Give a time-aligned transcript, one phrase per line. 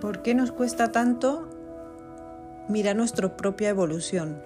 [0.00, 1.48] ¿Por qué nos cuesta tanto
[2.68, 4.40] mirar nuestra propia evolución?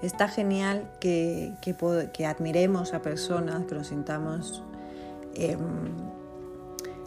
[0.00, 4.62] Está genial que, que, admiremos a personas, que nos sintamos
[5.34, 5.58] em,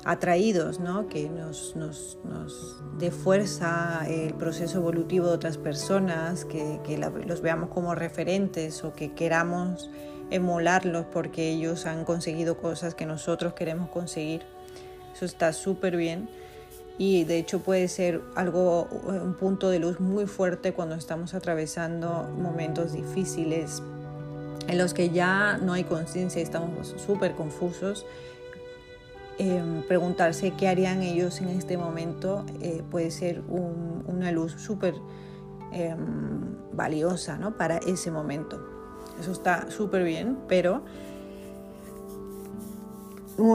[0.05, 1.07] atraídos, ¿no?
[1.07, 7.41] que nos, nos, nos, dé fuerza el proceso evolutivo de otras personas, que, que los
[7.41, 9.89] veamos como referentes o que queramos
[10.29, 14.43] emularlos porque ellos han conseguido cosas que nosotros queremos conseguir.
[15.15, 16.29] Eso está súper bien
[17.01, 22.29] y de hecho puede ser algo, un punto de luz muy fuerte cuando estamos atravesando
[22.37, 23.81] momentos difíciles
[24.67, 28.05] en los que ya no hay conciencia y estamos súper confusos
[29.43, 34.93] Em, preguntarse qué harían ellos en este momento eh, puede ser una luz súper
[35.71, 35.97] em,
[36.73, 37.57] valiosa ¿no?
[37.57, 38.61] para ese momento.
[39.19, 40.83] Eso está súper bien, pero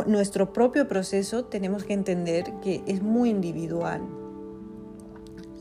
[0.06, 4.02] nuestro propio proceso tenemos que entender que es muy individual.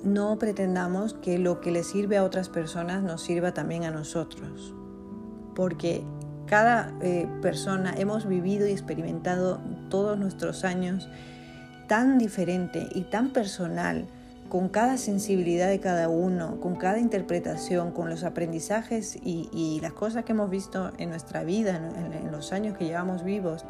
[0.04, 4.74] No pretendamos que lo que le sirve a otras personas nos sirva también a nosotros,
[5.56, 6.04] porque
[6.46, 11.10] cada eh, persona hemos vivido y experimentado todos nuestros años
[11.88, 14.08] tan diferente y tan personal,
[14.50, 20.24] con cada sensibilidad de cada uno, con cada interpretación, con los aprendizajes y, las cosas
[20.24, 23.66] que hemos visto en nuestra vida, en, los años que llevamos vivos.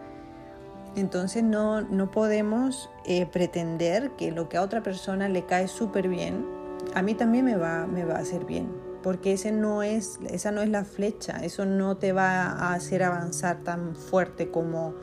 [0.95, 6.07] Entonces no, no podemos eh, pretender que lo que a otra persona le cae súper
[6.07, 6.45] bien,
[6.93, 10.49] a mí también me va, me va a hacer bien porque ese no es, esa
[10.49, 14.95] no es la flecha, eso no te va a hacer avanzar tan fuerte como,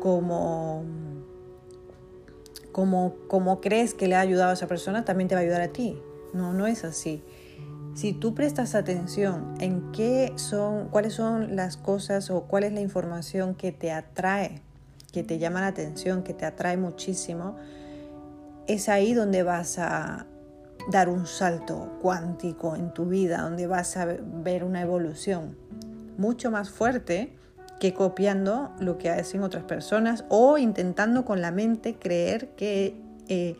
[0.00, 0.82] como,
[2.72, 5.60] como, como crees que le ha ayudado a esa persona, también te va a ayudar
[5.60, 6.00] a ti.
[6.32, 7.22] No, no es así.
[7.94, 12.80] Si tú prestas atención en qué son, cuáles son las cosas o cuál es la
[12.80, 14.62] información que te atrae,
[15.12, 17.56] que te llama la atención, que te atrae muchísimo,
[18.66, 20.26] es ahí donde vas a,
[20.90, 25.56] dar un salto cuántico en tu vida, donde vas a ver una evolución
[26.18, 27.32] mucho más fuerte
[27.80, 33.56] que copiando lo que hacen otras personas o intentando con la mente creer que eh,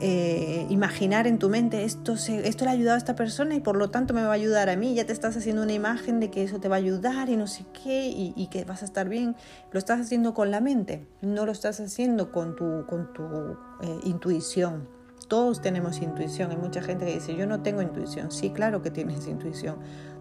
[0.00, 3.76] eh, imaginar en tu mente esto, esto le ha ayudado a esta persona y por
[3.76, 4.94] lo tanto me va a ayudar a mí.
[4.94, 7.46] Ya te estás haciendo una imagen de que eso te va a ayudar y no
[7.46, 9.36] sé qué y, que vas a estar bien.
[9.72, 14.00] Lo estás haciendo con la mente, no lo estás haciendo con tu, con tu eh,
[14.04, 14.88] intuición.
[15.28, 16.50] Todos tenemos intuición.
[16.50, 18.30] Hay mucha gente que dice, yo no tengo intuición.
[18.30, 19.78] Sí, claro que tienes intuición.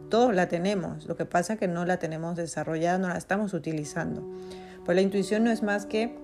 [0.09, 1.05] Todos la tenemos.
[1.05, 4.23] Lo que pasa es que no la tenemos desarrollada, no la estamos utilizando.
[4.85, 6.15] Pues la intuición no es más que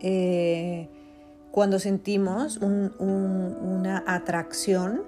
[0.00, 0.88] eh,
[1.50, 5.02] cuando sentimos una atracción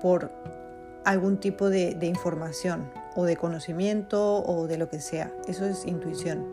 [0.00, 0.30] por
[1.04, 5.32] algún tipo de, de información o de conocimiento o de lo que sea.
[5.46, 6.46] Eso es intuición.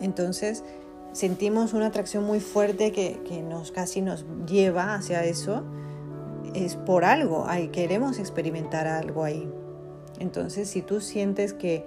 [0.00, 0.62] Entonces,
[1.16, 5.64] sentimos una atracción muy fuerte que, nos casi nos lleva hacia eso,
[6.54, 9.50] es por algo, ahí queremos experimentar algo ahí.
[10.18, 11.86] Entonces, si tú sientes que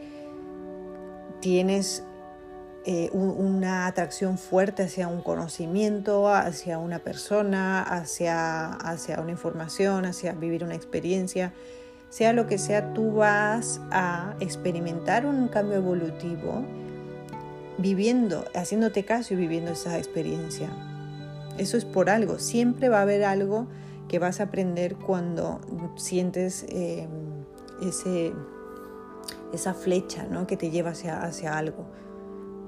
[1.42, 2.04] tienes
[2.92, 10.34] eh, una atracción fuerte hacia un conocimiento, hacia una persona, hacia, hacia una información, hacia
[10.34, 11.54] vivir una experiencia,
[12.10, 16.66] sea lo que sea, tú vas a experimentar un cambio evolutivo
[17.78, 20.72] viviendo, haciéndote caso y viviendo esa experiencia.
[21.60, 22.40] Eso es por algo.
[22.40, 23.68] Siempre va a haber algo
[24.08, 25.62] que vas a aprender cuando
[25.96, 27.08] sientes em,
[27.84, 28.34] ese,
[29.54, 30.48] esa flecha ¿no?
[30.48, 31.86] que te lleva hacia, hacia algo.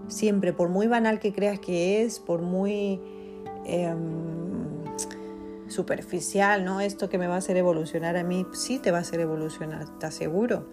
[0.08, 3.00] Siempre, por muy banal que creas que es, por muy
[3.66, 4.84] em,
[5.68, 6.82] superficial, ¿no?
[6.82, 9.98] Esto que me va a hacer evolucionar a mí, sí te va a hacer evolucionar,
[10.00, 10.66] te aseguro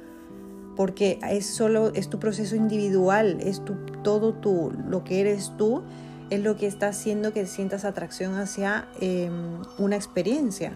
[0.79, 3.75] porque es solo es tu proceso individual, es tu,
[4.05, 5.83] todo tú, lo que eres tú,
[6.31, 10.71] es lo que está haciendo que sientas atracción hacia em, una experiencia.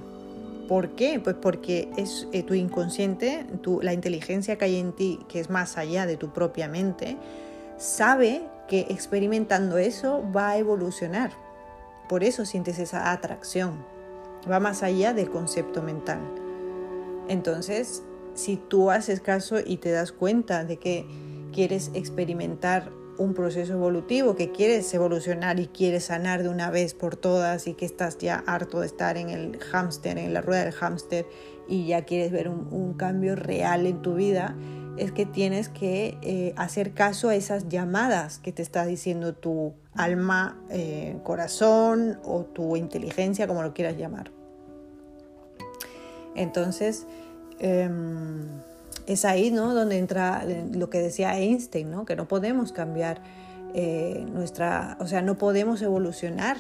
[0.66, 1.20] ¿Por qué?
[1.22, 5.50] Pues porque es eh, tu inconsciente, tu, la inteligencia que hay en ti, que es
[5.50, 7.16] más allá de tu propia mente,
[7.82, 11.32] sabe que experimentando eso va a evolucionar.
[12.08, 13.84] Por eso sientes esa atracción.
[14.50, 16.20] Va más allá del concepto mental.
[17.28, 18.02] Entonces,
[18.34, 21.06] si tú haces caso y te das cuenta de que
[21.52, 27.16] quieres experimentar un proceso evolutivo, que quieres evolucionar y quieres sanar de una vez por
[27.16, 30.72] todas y que estás ya harto de estar en el hámster, en la rueda del
[30.72, 31.26] hámster
[31.68, 34.56] y ya quieres ver un, cambio real en tu vida,
[34.96, 39.74] es que tienes que eh, hacer caso a esas llamadas que te está diciendo tu
[39.94, 44.30] alma, eh, corazón o tu inteligencia, como lo quieras llamar.
[46.34, 47.06] Entonces,
[47.62, 48.48] Em,
[49.06, 49.72] es ahí ¿no?
[49.72, 52.04] donde entra lo que decía Einstein, ¿no?
[52.04, 53.22] que no podemos cambiar
[53.72, 56.56] eh, nuestra, o sea, no podemos evolucionar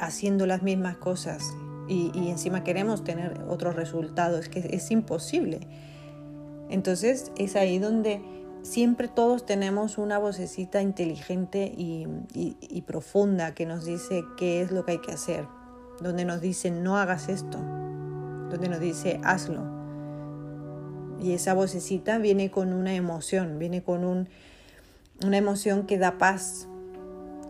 [0.00, 1.42] haciendo las mismas cosas
[1.86, 5.60] y, y, encima queremos tener otros resultados, es que es imposible.
[6.68, 8.22] Entonces es ahí donde
[8.62, 12.06] siempre todos tenemos una vocecita inteligente y,
[12.86, 15.46] profunda que nos dice qué es lo que hay que hacer,
[16.00, 19.64] donde nos dice no hagas esto, donde nos dice hazlo.
[21.20, 24.28] Y esa vocecita viene con una emoción, viene con un,
[25.24, 26.68] una emoción que da paz,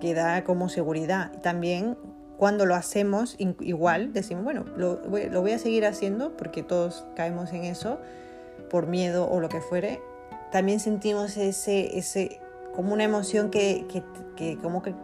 [0.01, 1.33] que da como seguridad.
[1.43, 1.97] También
[2.37, 7.65] cuando lo hacemos igual, decimos, bueno, lo, voy a seguir haciendo porque todos caemos en
[7.65, 7.99] eso,
[8.71, 10.01] por miedo o lo que fuere.
[10.53, 12.41] También sentimos ese, ese
[12.75, 14.03] como una emoción que, que,
[14.37, 14.95] que como que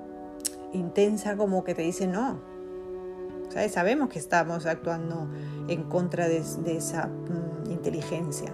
[0.73, 2.41] intensa, como que te dice no.
[3.51, 3.73] ¿Sabes?
[3.73, 5.29] Sabemos que estamos actuando
[5.69, 8.53] en contra de, de esa mm, inteligencia.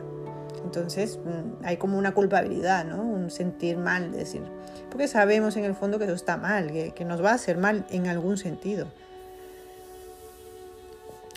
[0.64, 3.02] Entonces mm, hay como una culpabilidad, ¿no?
[3.02, 4.42] Un sentir mal, decir,
[4.90, 7.86] porque sabemos en el fondo que eso está mal, que, nos va a hacer mal
[7.90, 8.86] en algún sentido.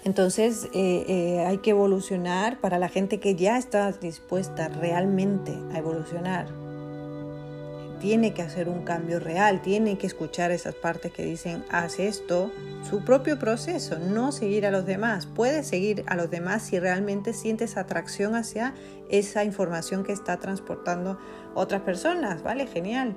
[0.04, 5.78] Entonces eh, eh, hay que evolucionar para la gente que ya está dispuesta realmente a
[5.78, 6.48] evolucionar.
[8.00, 12.52] Tiene que hacer un cambio real, tiene que escuchar esas partes que dicen, haz esto,
[12.90, 15.28] su propio proceso, no seguir a los demás.
[15.28, 18.74] Puedes seguir a los demás si realmente sientes atracción hacia
[19.10, 21.20] esa información que está transportando
[21.54, 22.66] otras personas, ¿vale?
[22.66, 23.16] Genial.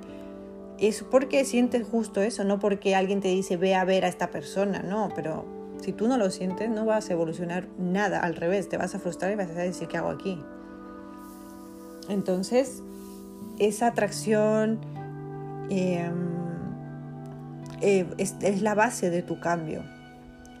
[0.77, 4.29] Es porque sientes justo eso, no porque alguien te dice ve a ver a esta
[4.29, 8.69] persona, no, pero si tú no lo sientes no vas a evolucionar nada, al revés,
[8.69, 10.41] te vas a frustrar y vas a decir qué hago aquí.
[12.09, 12.83] Entonces,
[13.59, 14.79] esa atracción
[15.69, 16.13] em,
[17.81, 19.83] eh, es, la base de tu cambio,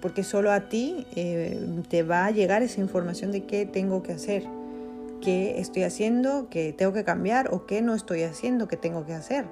[0.01, 4.13] porque solo a ti eh, te va a llegar esa información de qué tengo que
[4.13, 4.43] hacer,
[5.21, 9.13] qué estoy haciendo, qué tengo que cambiar o qué no estoy haciendo, qué tengo que
[9.13, 9.45] hacer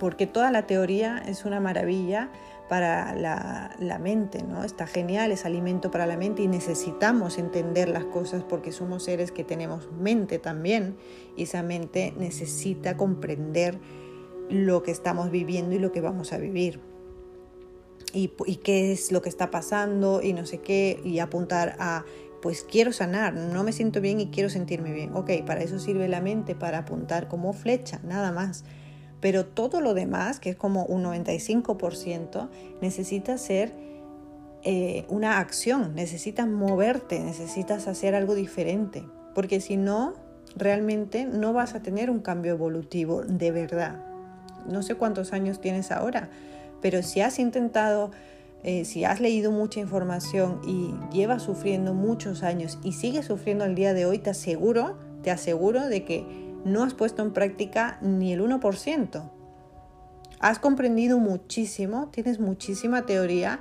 [0.00, 2.30] porque toda la teoría es una maravilla
[2.70, 4.62] para la, mente, ¿no?
[4.62, 9.32] Está genial, es alimento para la mente y necesitamos entender las cosas porque somos seres
[9.32, 10.96] que tenemos mente también
[11.36, 13.80] y esa mente necesita comprender
[14.48, 16.78] lo que estamos viviendo y lo que vamos a vivir.
[18.14, 22.04] Y, y qué es lo que está pasando y no sé qué, y apuntar a
[22.40, 25.16] pues quiero sanar, no me siento bien y quiero sentirme bien.
[25.16, 28.64] Ok, para eso sirve la mente, para apuntar como flecha, nada más.
[29.20, 32.48] Pero todo lo demás, que es como un 95%,
[32.80, 33.72] necesita ser
[34.62, 39.02] eh, una acción, necesitas moverte, necesitas hacer algo diferente,
[39.34, 40.14] porque si no,
[40.56, 44.04] realmente no vas a tener un cambio evolutivo de verdad.
[44.66, 46.28] No sé cuántos años tienes ahora,
[46.82, 48.10] pero si has intentado,
[48.62, 53.74] eh, si has leído mucha información y llevas sufriendo muchos años y sigues sufriendo al
[53.74, 58.32] día de hoy, te aseguro, te aseguro de que no has puesto en práctica ni
[58.32, 59.30] el 1%.
[60.40, 63.60] Has comprendido muchísimo, tienes muchísima teoría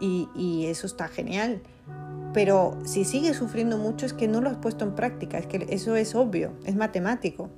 [0.00, 1.60] y, eso está genial.
[2.32, 5.66] Pero si sigues sufriendo mucho es que no lo has puesto en práctica, es que
[5.70, 7.50] eso es obvio, es matemático.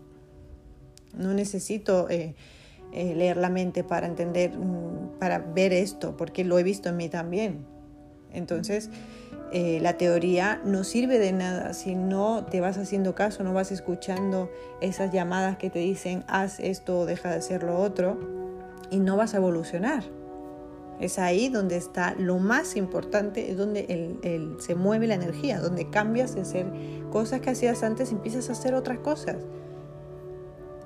[1.14, 2.34] No necesito eh,
[2.92, 6.96] eh, leer la mente para entender, mm, para ver esto, porque lo he visto en
[6.96, 7.66] mí también.
[8.32, 8.88] Entonces,
[9.52, 13.70] eh, la teoría no sirve de nada si no te vas haciendo caso, no vas
[13.70, 14.50] escuchando
[14.80, 18.18] esas llamadas que te dicen haz esto o deja de hacer lo otro
[18.90, 20.04] y no vas a evolucionar.
[21.00, 26.34] Es ahí donde está lo más importante, es donde se mueve la energía, donde cambias
[26.34, 26.66] de hacer
[27.10, 29.36] cosas que hacías antes y empiezas a hacer otras cosas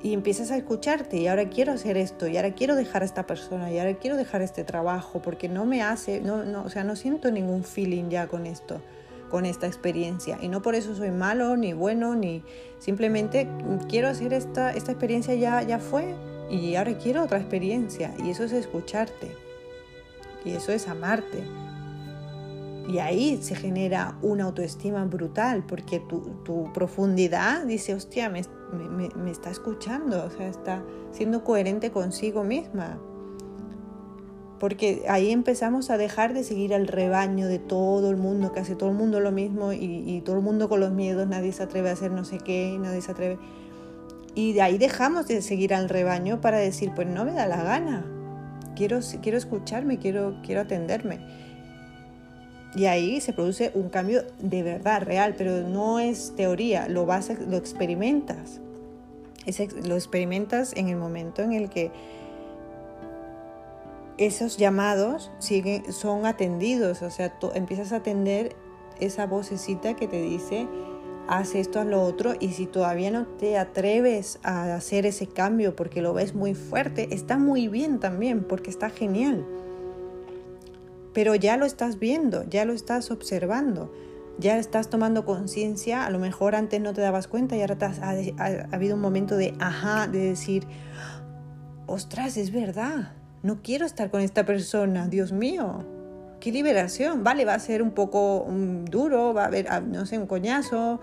[0.02, 3.26] y empiezas a escucharte y ahora quiero hacer esto y ahora quiero dejar a esta
[3.26, 6.84] persona y ahora quiero dejar este trabajo porque no me hace, no, no, o sea,
[6.84, 8.80] no siento ningún feeling ya con esto,
[9.30, 10.38] con esta experiencia.
[10.40, 12.42] Y no por eso soy malo ni bueno ni
[12.78, 13.48] simplemente
[13.88, 16.14] quiero hacer esta, esta experiencia ya, ya fue
[16.50, 18.14] y ahora quiero otra experiencia.
[18.24, 19.34] Y eso es escucharte
[20.44, 21.42] y eso es amarte.
[22.88, 28.30] Y ahí se genera una autoestima brutal porque tu, tu profundidad dice, hostia,
[28.72, 30.82] me, está escuchando, o sea, está
[31.12, 32.98] siendo coherente consigo misma.
[34.58, 38.74] Porque ahí empezamos a dejar de seguir al rebaño de todo el mundo, que hace
[38.74, 41.90] todo el mundo lo mismo y, todo el mundo con los miedos, nadie se atreve
[41.90, 43.38] a hacer no sé qué, nadie se atreve.
[44.34, 47.62] Y de ahí dejamos de seguir al rebaño para decir, pues no me da la
[47.62, 48.04] gana,
[48.74, 51.45] quiero, quiero escucharme, quiero, quiero atenderme.
[52.74, 57.30] Y ahí se produce un cambio de verdad, real, pero no es teoría, lo, vas
[57.48, 58.60] lo experimentas.
[59.84, 61.90] lo experimentas en el momento en el que
[64.18, 68.56] esos llamados siguen, son atendidos, o sea, tú empiezas a atender
[68.98, 70.66] esa vocecita que te dice,
[71.28, 75.76] haz esto, haz lo otro, y si todavía no te atreves a hacer ese cambio
[75.76, 79.44] porque lo ves muy fuerte, está muy bien también, porque está genial.
[81.16, 83.90] Pero ya lo estás viendo, ya lo estás observando,
[84.38, 88.10] ya estás tomando conciencia, a lo mejor antes no te dabas cuenta y ahora ha,
[88.10, 90.66] ha habido un momento de ajá, de decir,
[91.86, 95.86] ostras, es verdad, no quiero estar con esta persona, Dios mío,
[96.38, 97.24] qué liberación.
[97.24, 98.46] Vale, va a ser un poco
[98.90, 101.00] duro, va a haber, ah, no sé, un coñazo,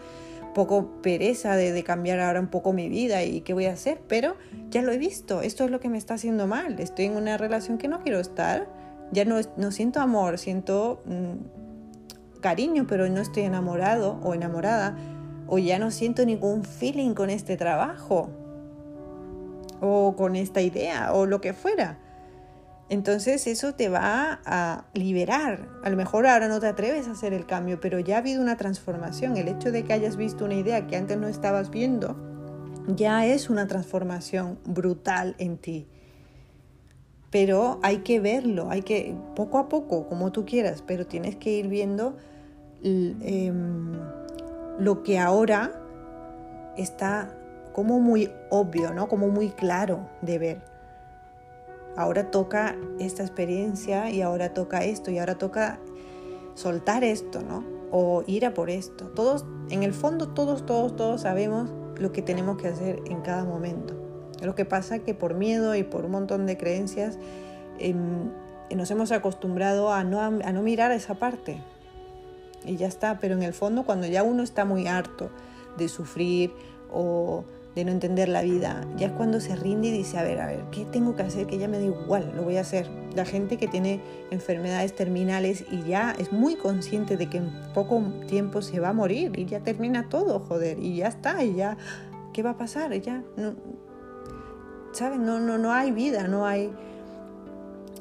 [0.54, 4.36] poco pereza de, cambiar ahora un poco mi vida y qué voy a hacer, pero
[4.70, 7.38] ya lo he visto, esto es lo que me está haciendo mal, estoy en una
[7.38, 13.22] relación que no quiero estar, ya no, no siento amor, siento mm, cariño, pero no
[13.22, 14.98] estoy enamorado o enamorada,
[15.48, 18.30] o ya no siento ningún feeling con este trabajo
[19.82, 22.00] o con esta idea o lo que fuera.
[22.90, 25.68] Entonces eso te va a liberar.
[25.84, 28.42] A lo mejor ahora no te atreves a hacer el cambio, pero ya ha habido
[28.42, 29.38] una transformación.
[29.38, 32.16] El hecho de que hayas visto una idea que antes no estabas viendo,
[32.88, 35.88] ya es una transformación brutal en ti.
[37.34, 41.50] Pero hay que verlo, hay que, poco a poco, como tú quieras, pero tienes que
[41.52, 42.16] ir viendo
[42.82, 43.92] em,
[44.80, 45.74] lo que ahora
[46.78, 47.36] está
[47.74, 49.10] como muy obvio, ¿no?
[49.10, 50.74] Como muy claro de ver
[51.96, 55.80] ahora toca esta experiencia y ahora toca esto y ahora toca
[56.56, 57.64] soltar esto, ¿no?
[57.92, 59.06] O ir a por esto.
[59.10, 63.44] Todos, en el fondo, todos, todos, todos sabemos lo que tenemos que hacer en cada
[63.44, 64.03] momento.
[64.44, 67.18] Lo que pasa que por miedo y por un montón de creencias
[67.80, 68.30] em,
[68.76, 71.62] nos hemos acostumbrado a no, a no mirar esa parte.
[72.66, 75.30] Y ya está, pero en el fondo cuando ya uno está muy harto
[75.78, 76.52] de sufrir
[76.92, 77.44] o
[77.76, 78.86] de no entender la vida.
[78.98, 81.48] Ya es cuando se rinde y dice, a ver, a ver, ¿qué tengo que hacer?
[81.48, 82.88] Que ya me da igual, lo voy a hacer.
[83.16, 84.00] La gente que tiene
[84.32, 88.94] enfermedades terminales y ya es muy consciente de que en poco tiempo se va a
[88.94, 91.78] morir y ya termina todo, joder, y ya está, y ya,
[92.32, 92.94] ¿qué va a pasar?
[93.02, 93.56] Ya, no,
[94.94, 95.20] ¿sabes?
[95.20, 96.72] No, no, no hay vida, no hay...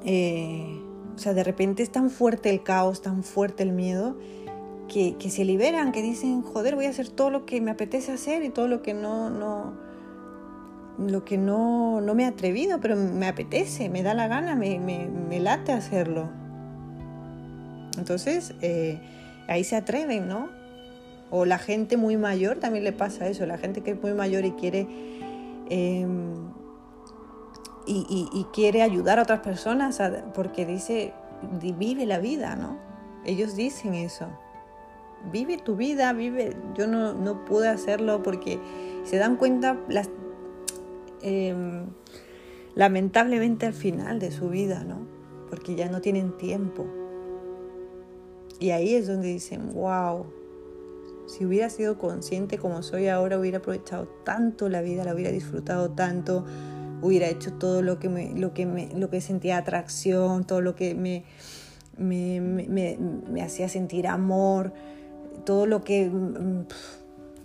[0.05, 0.81] Eh,
[1.15, 4.17] o sea, de repente es tan fuerte el caos, tan fuerte el miedo
[4.93, 8.43] que, se liberan, que dicen, joder, voy a hacer todo lo que me apetece hacer
[8.45, 9.73] y todo lo que no, no,
[10.99, 14.79] lo que no, no me he atrevido, pero me apetece, me da la gana, me,
[14.79, 16.29] me, late hacerlo.
[17.97, 19.01] Entonces, eh,
[19.49, 20.51] ahí se atreven, ¿no?
[21.31, 24.45] O la gente muy mayor también le pasa eso, la gente que es muy mayor
[24.45, 24.87] y quiere,
[25.71, 26.53] em,
[27.87, 30.01] y, quiere ayudar a otras personas
[30.35, 31.13] porque dice,
[31.61, 32.79] vive la vida, ¿no?
[33.25, 34.29] Ellos dicen eso
[35.31, 36.57] vive tu vida, vive.
[36.75, 38.59] Yo no, no pude hacerlo porque
[39.05, 39.79] se dan cuenta
[41.21, 41.87] em,
[42.75, 45.07] lamentablemente al final de su vida, ¿no?
[45.51, 46.87] Porque ya no tienen tiempo.
[48.59, 50.27] Y ahí es donde dicen, wow,
[51.27, 55.91] si hubiera sido consciente como soy ahora, hubiera aprovechado tanto la vida, la hubiera disfrutado
[55.91, 56.45] tanto,
[57.03, 60.75] hubiera hecho todo lo que me, lo que me, lo que sentía atracción, todo lo
[60.75, 61.25] que me,
[61.99, 64.73] me, me, me hacía sentir amor,
[65.45, 66.67] todo lo que mm,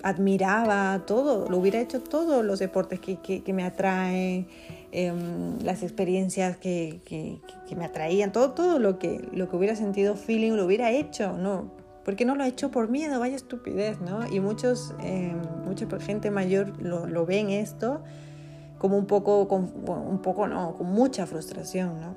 [0.03, 4.47] admiraba, todo, lo hubiera hecho todos los deportes que, que, me atraen,
[4.91, 10.15] em, las experiencias que, que, me atraían, todo, todo lo que, lo que hubiera sentido
[10.15, 11.75] feeling lo hubiera hecho, ¿no?
[12.05, 13.19] porque no lo ha hecho por miedo?
[13.19, 14.25] Vaya estupidez, ¿no?
[14.31, 15.35] Y muchos, eh,
[15.65, 18.01] mucha gente mayor lo, lo, ven esto
[18.77, 22.15] como un poco, con, un poco, no, con mucha frustración, ¿no?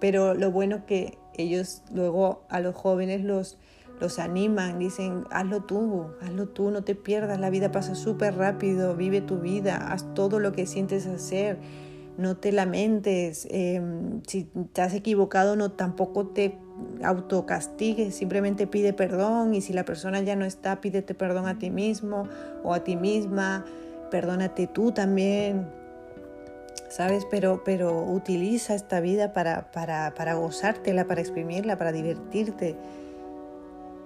[0.00, 3.58] Pero lo bueno que ellos luego a los jóvenes los,
[4.00, 8.96] los animan, dicen, hazlo tú, hazlo tú, no te pierdas, la vida pasa súper rápido,
[8.96, 11.58] vive tu vida, haz todo lo que sientes hacer,
[12.16, 16.58] no te lamentes, em, si te has equivocado no tampoco te
[17.02, 21.70] autocastigues, simplemente pide perdón y si la persona ya no está, pídete perdón a ti
[21.70, 22.28] mismo
[22.62, 23.64] o a ti misma,
[24.10, 25.66] perdónate tú también,
[26.96, 27.26] ¿sabes?
[27.30, 32.76] Pero, pero utiliza esta vida para, para, para gozártela, para exprimirla, para divertirte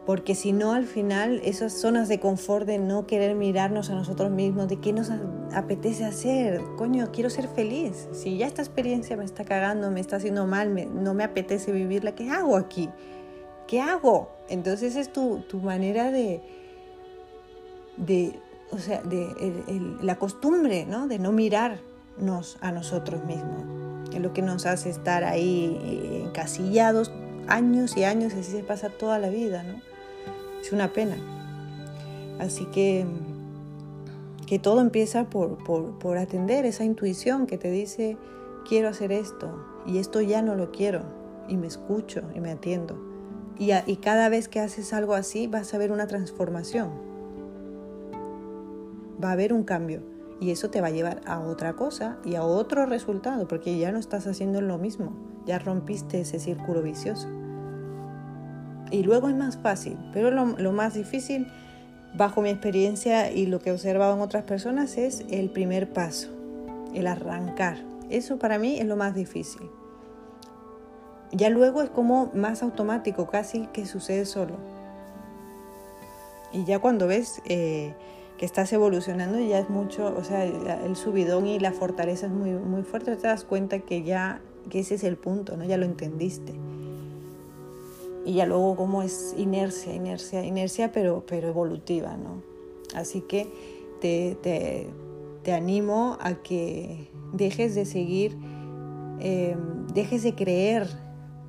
[0.08, 4.30] porque si no al final esas zonas de confort de no querer mirarnos a nosotros
[4.30, 5.10] mismos, de qué nos
[5.52, 10.16] apetece hacer, coño, quiero ser feliz, si ya esta experiencia me está cagando, me está
[10.16, 12.88] haciendo mal, no me apetece vivirla, ¿qué hago aquí?
[13.66, 14.30] ¿Qué hago?
[14.48, 16.40] Entonces es tu, tu manera de,
[17.98, 18.40] de,
[18.70, 21.06] o sea, de la costumbre, ¿no?
[21.06, 21.32] De no
[22.18, 23.64] mirarnos a nosotros mismos.
[24.12, 27.12] Es lo que nos hace estar ahí eh, encasillados
[27.46, 29.80] años y años, así se pasa toda la vida, ¿no?
[30.60, 31.16] Es una pena.
[32.38, 33.06] Así que,
[34.46, 35.58] que todo empieza por,
[35.98, 38.16] por, atender esa intuición que te dice,
[38.68, 41.02] quiero hacer esto y esto ya no lo quiero
[41.48, 42.98] y me escucho y me atiendo.
[43.58, 46.90] Y, y, cada vez que haces algo así vas a ver una transformación.
[49.22, 52.36] va a haber un cambio y eso te va a llevar a otra cosa y
[52.36, 55.12] a otro resultado, porque ya no estás haciendo lo mismo,
[55.46, 57.28] ya rompiste ese círculo vicioso.
[58.90, 61.48] Y luego es más fácil, pero lo, más difícil,
[62.14, 66.28] bajo mi experiencia y lo que he observado en otras personas, es el primer paso,
[66.94, 67.78] el arrancar.
[68.08, 69.68] Eso para mí es lo más difícil.
[71.32, 74.56] Ya luego es como más automático, casi que sucede solo.
[76.52, 77.42] Y ya cuando ves...
[77.44, 77.94] Eh,
[78.38, 82.32] que estás evolucionando y ya es mucho, o sea, el subidón y la fortaleza es
[82.32, 84.40] muy, muy fuerte, te das cuenta que ya,
[84.70, 85.64] que ese es el punto, ¿no?
[85.64, 86.54] Ya lo entendiste.
[88.24, 92.42] Y ya luego como es inercia, inercia, inercia, pero, pero evolutiva, ¿no?
[92.94, 93.48] Así que
[94.00, 94.86] te, te,
[95.42, 98.36] te animo a que dejes de seguir,
[99.18, 99.56] eh,
[99.94, 100.86] dejes de creer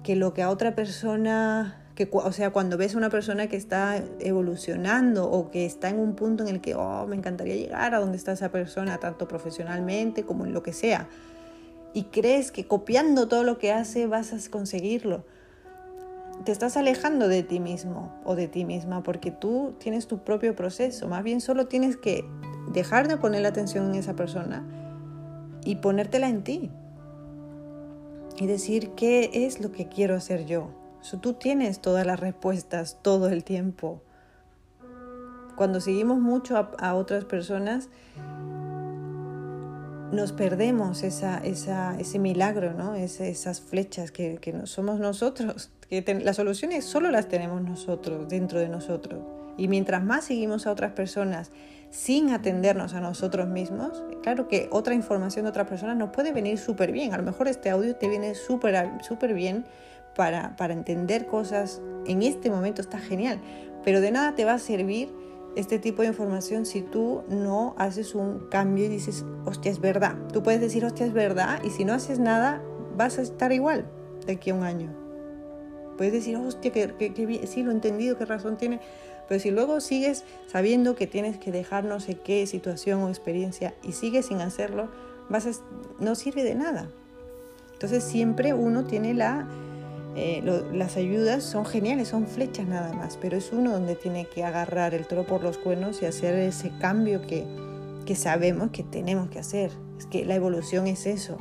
[0.04, 4.02] que lo que a otra persona o sea, cuando ves a una persona que está
[4.20, 8.00] evolucionando o que está en un punto en el que, oh, me encantaría llegar a
[8.00, 11.10] donde está esa persona, tanto profesionalmente como en lo que sea,
[11.94, 15.26] y crees que copiando todo lo que hace vas a conseguirlo,
[16.46, 20.56] te estás alejando de ti mismo o de ti misma porque tú tienes tu propio
[20.56, 22.24] proceso, más bien solo tienes que
[22.72, 24.66] dejar de poner la atención en esa persona
[25.66, 26.72] y ponértela en ti
[28.38, 30.70] y decir qué es lo que quiero hacer yo,
[31.22, 34.02] tú tienes todas las respuestas todo el tiempo.
[35.56, 37.90] Cuando seguimos mucho a, otras personas,
[40.12, 42.96] nos perdemos esa, ese milagro, ¿no?
[42.96, 45.72] esas flechas que, que somos nosotros.
[45.90, 49.20] Que las soluciones solo las tenemos nosotros, dentro de nosotros.
[49.58, 51.52] Y mientras más seguimos a otras personas
[51.90, 56.58] sin atendernos a nosotros mismos, claro que otra información de otras personas nos puede venir
[56.58, 57.14] súper bien.
[57.14, 59.66] A lo mejor este audio te viene súper bien
[60.20, 63.40] para, entender cosas en este momento está genial,
[63.86, 65.10] pero de nada te va a servir
[65.56, 70.18] este tipo de información si tú no haces un cambio y dices, hostia, es verdad.
[70.34, 72.62] Tú puedes decir, hostia, es verdad, y si no haces nada,
[72.98, 73.86] vas a estar igual
[74.26, 74.94] de aquí a un año.
[75.96, 78.82] Puedes decir, hostia, que, que, sí, lo he entendido, qué razón tiene.
[79.30, 83.74] Pero si luego sigues sabiendo que tienes que dejar no sé qué situación o experiencia
[83.84, 84.90] y sigues sin hacerlo,
[85.30, 85.62] vas
[85.98, 86.90] no sirve de nada.
[87.72, 89.48] Entonces siempre uno tiene la
[90.16, 90.42] eh,
[90.74, 94.94] las ayudas son geniales, son flechas nada más, pero es uno donde tiene que agarrar
[94.94, 97.46] el toro por los cuernos y hacer ese cambio que,
[98.06, 99.72] que sabemos que tenemos que hacer.
[99.98, 101.38] Es que la evolución es eso.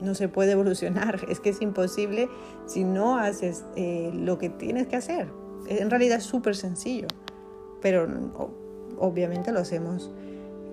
[0.00, 2.28] No se puede evolucionar, es que es imposible
[2.66, 5.28] si no haces eh, lo que tienes que hacer.
[5.66, 7.06] En realidad es súper sencillo,
[7.80, 8.08] pero
[8.98, 10.10] obviamente lo hacemos,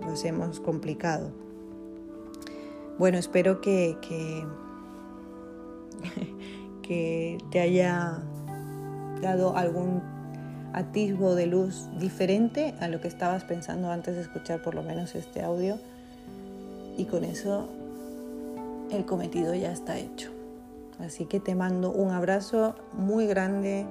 [0.02, 1.32] lo hacemos complicado.
[2.98, 4.44] Bueno, espero que, que
[6.88, 8.20] que te haya
[9.22, 10.02] dado algún
[10.74, 15.16] atisbo de luz diferente a lo que estabas pensando antes de escuchar por lo menos
[15.16, 15.80] este audio.
[16.98, 17.68] Y con eso
[18.92, 20.32] el cometido ya está hecho.
[21.00, 23.86] Así que te mando un abrazo muy grande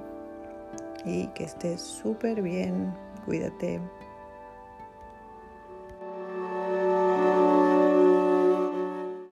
[1.05, 2.93] y que estés súper bien.
[3.25, 3.79] Cuídate.